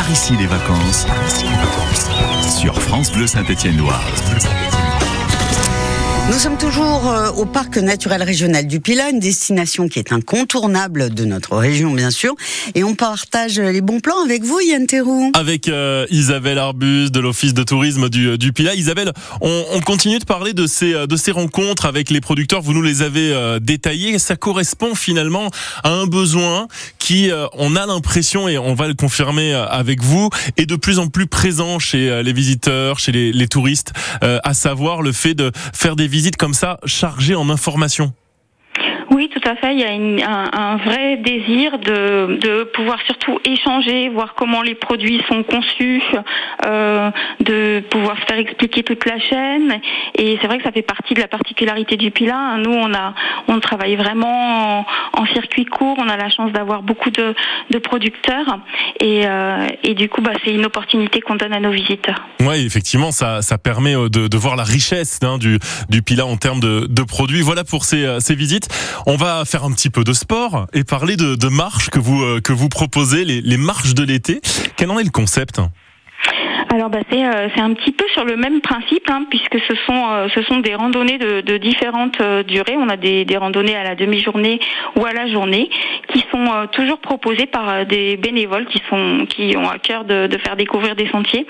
[0.00, 1.06] Par ici les vacances.
[2.58, 4.02] Sur France Bleu Saint-Étienne-Loire.
[6.30, 11.12] Nous sommes toujours euh, au parc naturel régional du Pilat, une destination qui est incontournable
[11.12, 12.36] de notre région, bien sûr.
[12.76, 15.32] Et on partage les bons plans avec vous, Yann Théroux.
[15.34, 18.76] Avec euh, Isabelle Arbus de l'Office de tourisme du, du Pilat.
[18.76, 22.62] Isabelle, on, on, continue de parler de ces, de ces rencontres avec les producteurs.
[22.62, 24.20] Vous nous les avez euh, détaillées.
[24.20, 25.50] Ça correspond finalement
[25.82, 26.68] à un besoin
[27.00, 30.76] qui, euh, on a l'impression, et on va le confirmer euh, avec vous, est de
[30.76, 35.34] plus en plus présent chez les visiteurs, chez les, les touristes, à savoir le fait
[35.34, 38.12] de faire des visites comme ça chargées en informations.
[39.20, 39.74] Oui, tout à fait.
[39.74, 45.42] Il y a un, vrai désir de, pouvoir surtout échanger, voir comment les produits sont
[45.42, 46.02] conçus,
[46.64, 47.10] euh,
[47.40, 49.78] de pouvoir faire expliquer toute la chaîne.
[50.16, 52.56] Et c'est vrai que ça fait partie de la particularité du Pila.
[52.64, 53.12] Nous, on a,
[53.48, 55.98] on travaille vraiment en, circuit court.
[55.98, 57.34] On a la chance d'avoir beaucoup de,
[57.82, 58.60] producteurs.
[59.00, 62.26] Et, euh, et du coup, bah, c'est une opportunité qu'on donne à nos visiteurs.
[62.40, 65.58] Oui, effectivement, ça, permet euh, de, voir la richesse hein, du,
[65.90, 67.42] du Pila en termes de, produits.
[67.42, 68.68] Voilà pour ces, visites.
[69.16, 72.52] Va faire un petit peu de sport et parler de, marches que vous, euh, que
[72.52, 74.40] vous proposez, les marches de l'été.
[74.76, 75.60] Quel en est le concept?
[76.72, 79.74] Alors bah, c'est euh, c'est un petit peu sur le même principe hein, puisque ce
[79.86, 82.76] sont euh, ce sont des randonnées de, de différentes euh, durées.
[82.78, 84.60] On a des, des randonnées à la demi-journée
[84.96, 85.68] ou à la journée
[86.12, 90.04] qui sont euh, toujours proposées par euh, des bénévoles qui sont qui ont à cœur
[90.04, 91.44] de, de faire découvrir des sentiers.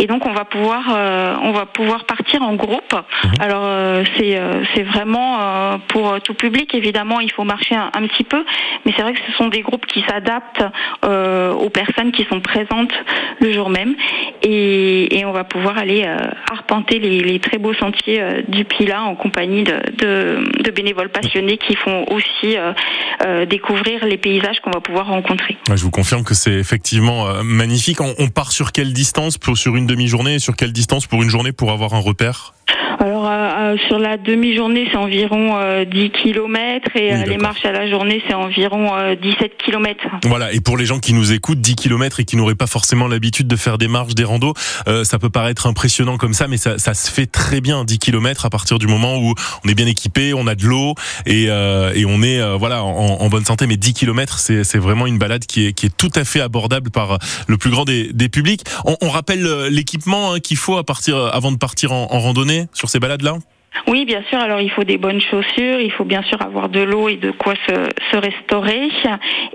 [0.00, 2.92] Et donc on va pouvoir euh, on va pouvoir partir en groupe.
[2.92, 3.28] Mmh.
[3.40, 4.40] Alors c'est
[4.74, 7.20] c'est vraiment pour tout public évidemment.
[7.20, 8.44] Il faut marcher un, un petit peu,
[8.84, 10.64] mais c'est vrai que ce sont des groupes qui s'adaptent
[11.02, 12.92] aux personnes qui sont présentes
[13.40, 13.94] le jour même.
[14.42, 16.16] Et, et, on va pouvoir aller euh,
[16.50, 21.10] arpenter les, les, très beaux sentiers euh, du Pila en compagnie de, de, de, bénévoles
[21.10, 25.56] passionnés qui font aussi euh, découvrir les paysages qu'on va pouvoir rencontrer.
[25.68, 28.00] Je vous confirme que c'est effectivement magnifique.
[28.00, 31.22] On, on, part sur quelle distance pour, sur une demi-journée et sur quelle distance pour
[31.22, 32.54] une journée pour avoir un repère?
[32.98, 33.24] Alors
[33.56, 37.88] euh, sur la demi-journée, c'est environ euh, 10 km et oui, les marches à la
[37.88, 40.04] journée, c'est environ euh, 17 km.
[40.24, 43.06] Voilà, et pour les gens qui nous écoutent, 10 km et qui n'auraient pas forcément
[43.06, 44.54] l'habitude de faire des marches, des randos,
[44.88, 47.98] euh, ça peut paraître impressionnant comme ça, mais ça, ça, se fait très bien 10
[47.98, 49.34] km à partir du moment où
[49.64, 50.94] on est bien équipé, on a de l'eau
[51.26, 53.66] et, euh, et, on est voilà en, en, bonne santé.
[53.66, 56.90] Mais 10 km, c'est vraiment une balade qui est, qui est tout à fait abordable
[56.90, 58.64] par le plus grand des, des publics.
[58.84, 62.66] On, on rappelle l'équipement hein, qu'il faut à partir avant de partir en, en randonnée
[62.72, 63.38] sur ces balades-là?
[63.86, 64.38] Oui, bien sûr.
[64.38, 67.30] Alors, il faut des bonnes chaussures, il faut bien sûr avoir de l'eau et de
[67.30, 68.88] quoi se, restaurer.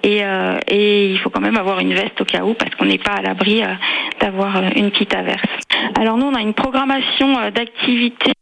[0.04, 2.86] Et, euh, et, il faut quand même avoir une veste au cas où, parce qu'on
[2.86, 3.68] n'est pas à l'abri euh,
[4.20, 5.42] d'avoir une petite averse.
[6.00, 8.34] Alors, nous, on a une programmation euh, d'activités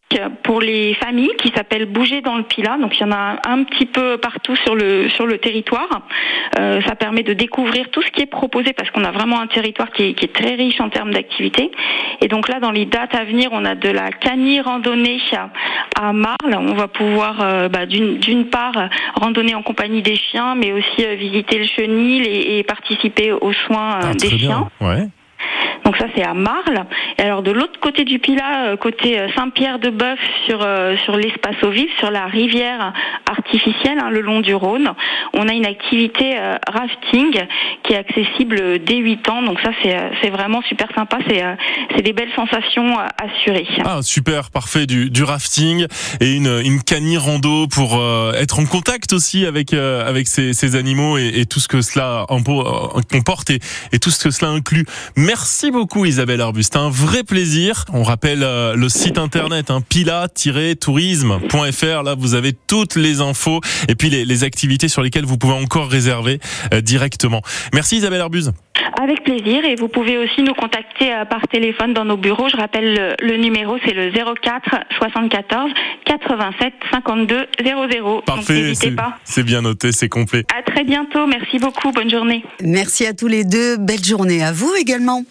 [0.43, 2.77] pour les familles qui s'appelle Bouger dans le Pila.
[2.77, 6.01] Donc il y en a un petit peu partout sur le sur le territoire.
[6.57, 9.47] Euh, ça permet de découvrir tout ce qui est proposé parce qu'on a vraiment un
[9.47, 11.71] territoire qui est, qui est très riche en termes d'activités.
[12.21, 15.19] Et donc là, dans les dates à venir, on a de la canie randonnée
[15.99, 16.55] à Marle.
[16.57, 21.15] On va pouvoir euh, bah, d'une part randonner en compagnie des chiens, mais aussi euh,
[21.15, 24.69] visiter le chenil et, et participer aux soins ah, des chiens.
[24.79, 25.07] Ouais.
[25.87, 26.85] Donc ça c'est à Marle.
[27.17, 30.59] Et alors de l'autre côté du Pilat, côté Saint-Pierre-de-Bœuf, sur
[31.05, 32.91] sur l'espace au vif, sur la rivière
[33.25, 34.91] artificielle, hein, le long du Rhône,
[35.33, 37.31] on a une activité euh, rafting
[37.83, 39.41] qui est accessible dès 8 ans.
[39.43, 39.71] Donc ça
[40.21, 41.19] c'est vraiment super sympa.
[41.29, 41.41] C'est
[41.95, 43.67] c'est des belles sensations assurées.
[43.85, 45.85] Ah super, parfait du, du rafting
[46.19, 50.51] et une une canie rando pour euh, être en contact aussi avec euh, avec ces,
[50.51, 52.25] ces animaux et, et, tout ce que cela
[53.09, 53.59] comporte et,
[53.93, 54.85] et tout ce que cela inclut.
[55.15, 55.71] Merci
[56.05, 57.85] Isabelle Arbuste, un vrai plaisir.
[57.93, 62.03] On rappelle euh, le site internet hein, pila-tourisme.fr.
[62.03, 65.53] Là, vous avez toutes les infos et puis les, les, activités sur lesquelles vous pouvez
[65.53, 66.39] encore réserver
[66.73, 67.41] euh, directement.
[67.73, 68.53] Merci Isabelle Arbuse.
[69.01, 72.49] Avec plaisir et vous pouvez aussi nous contacter euh, par téléphone dans nos bureaux.
[72.49, 75.71] Je rappelle le, le numéro, c'est le 04 74
[76.05, 78.21] 87 52 00.
[78.25, 79.17] Parfait, n'hésitez pas.
[79.23, 80.43] C'est bien noté, c'est complet.
[80.57, 82.43] À très bientôt, merci beaucoup, bonne journée.
[82.63, 85.23] Merci à tous les deux, belle journée à vous également.